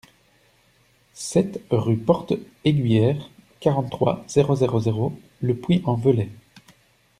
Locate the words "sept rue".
1.13-1.95